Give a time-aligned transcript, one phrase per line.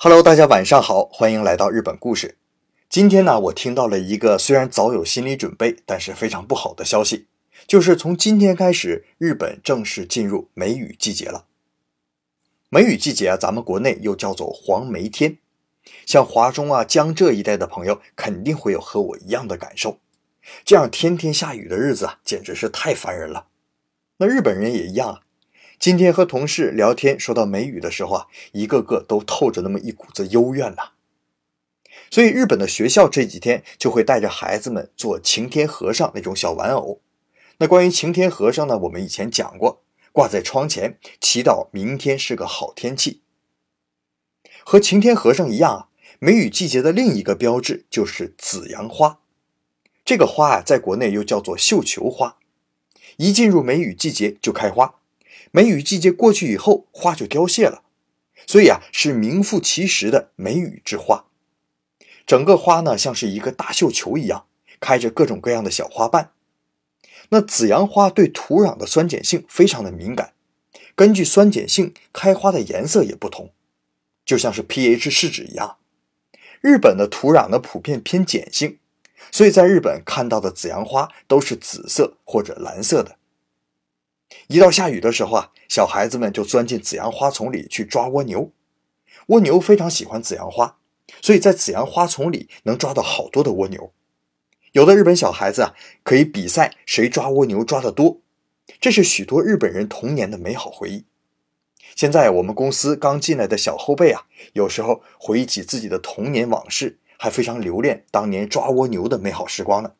[0.00, 2.38] Hello，大家晚上好，欢迎来到日本故事。
[2.88, 7.26] 今天呢，我听到了一个虽然早有心理准备，但是非常不好的消息，
[7.66, 11.46] 就是从今天开始，日本正式进入梅雨季节了。
[12.68, 15.38] 梅雨季节啊，咱们国内又叫做黄梅天，
[16.06, 19.98] 像华中啊、江浙一带的朋友肯定会有和我一样的感受。
[20.64, 23.48] 这样天天下雨的日子啊，简直是太烦人了。
[24.18, 25.22] 那日本人也一样啊。
[25.78, 30.90] 今天和同事聊天，说到梅雨的时候啊，一个个都透着那么一股子幽怨呐。
[32.10, 37.00] 所以日本的学校这几天就会带着孩子们做晴天和尚那种小玩偶。
[37.58, 43.22] 那关于晴天和尚呢，我们以前讲过，挂在窗前祈祷明天是个好天气。
[44.64, 45.88] 和晴天和尚一样啊，
[46.18, 49.20] 梅雨季节的另一个标志就是紫阳花。
[50.04, 52.38] 这个花啊，在国内又叫做绣球花，
[53.18, 54.96] 一进入梅雨季节就开花。
[55.50, 57.82] 梅雨季节过去以后，花就凋谢了，
[58.46, 61.24] 所以啊，是名副其实的梅雨之花。
[62.26, 64.46] 整个花呢，像是一个大绣球一样，
[64.78, 66.32] 开着各种各样的小花瓣。
[67.30, 70.32] 那紫阳花对土壤的酸碱性非常的敏感，
[70.94, 73.52] 根据酸碱性，开花的颜色也不同，
[74.24, 75.76] 就像是 pH 试纸一样。
[76.60, 78.78] 日本的土壤呢，普遍偏碱性，
[79.30, 83.17] 所以在日本看到的紫阳花都是紫色或者蓝色的。
[84.48, 88.52] 一到下雨的时候啊，小孩子们就钻进紫阳花丛里去抓蜗牛。
[89.26, 90.78] 蜗牛非常喜欢紫阳花，
[91.20, 93.92] 所以在紫阳花丛里能抓到好多的蜗牛。
[94.72, 98.20] 有的日本小孩子啊，可以比赛谁抓蜗牛抓得多，
[98.80, 101.04] 这是许多日本人童年的美好回忆。
[101.96, 109.92] 现在我们公司刚进来的小后辈啊，有时候回忆起自己的童年往事，还非常留恋当年抓蜗牛的美好时光呢。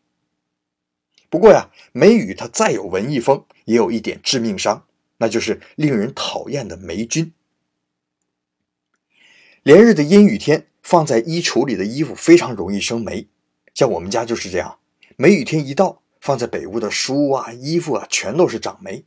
[1.31, 4.87] 不过呀，梅雨它再有文艺风，也有一点致命伤，
[5.19, 7.33] 那就是令人讨厌的霉菌。
[9.63, 13.29] 连日的阴雨天，放在衣橱里的衣服非常容易生霉，
[13.75, 14.79] 像我们家就是这样。
[15.17, 19.05] 梅雨天一到，放在北屋的书啊、衣服啊，全都是长霉。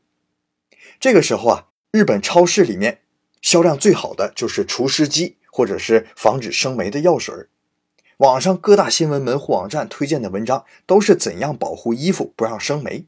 [1.00, 3.02] 这个时候啊，日本超市里面
[3.42, 7.34] 销量最好的就是除湿机，或者是防止生霉的药水
[8.22, 13.06] 网上各大新闻门户网站推荐的文章都是怎样保护衣服不让生霉。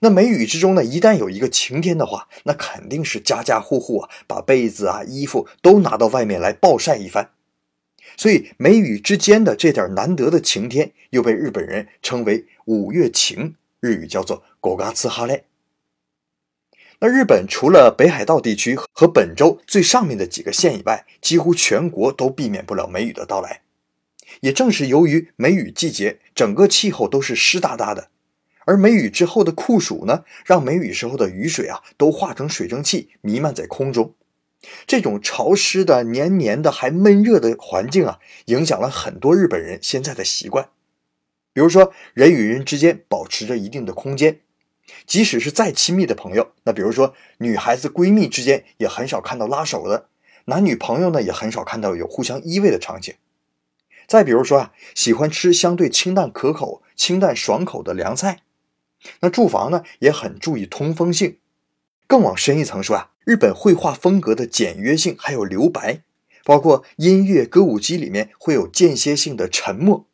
[0.00, 7.30] 那梅雨之中呢，一旦有一个晴天的话，那肯定是家家户户啊把被子啊、衣服都拿到外面来暴晒一番。
[8.18, 15.44] 所以梅雨之间的这点难得的晴天，又被日本人称为五月晴，日语叫做“狗嘎茨哈雷”。
[17.00, 23.62] 那日本除了北海道地区和本州最上面的几个县以外，几乎全国都避免不了梅雨的到来。
[24.40, 28.10] 也正是由于梅雨季节，整个气候都是湿哒哒的，
[28.66, 34.14] 而梅雨之后的酷暑呢，让梅雨时候的雨水啊都化成水蒸气弥漫在空中。
[34.86, 40.70] 这种潮湿的、黏黏的、还闷热的环境啊，影响了很多日本人现在的习惯。
[41.52, 44.40] 比如说，人与人之间保持着一定的空间，
[45.06, 50.08] 即使是再亲密的朋友，那比如说女孩子闺蜜之间也很少看到拉手的，
[50.46, 53.14] 男女朋友呢也很少看到有互相依偎的场景。
[54.08, 58.40] 再比如说啊，喜欢吃相对清淡可口、清淡爽口的凉菜，
[59.20, 61.38] 那住房呢也很注意通风性。
[62.06, 66.00] 更往深一层说啊，日本绘画风格的简约性还有留白，
[66.44, 70.06] 包括音乐歌舞机里面会有间歇性的沉默，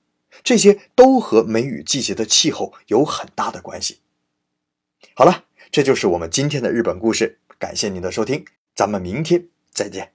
[0.42, 4.00] 这些都和梅雨季节的气候有很大的关系。
[5.14, 8.44] 好了，这就是我们今天的日本故事，感谢您的收听，
[8.74, 10.13] 咱们明天再见。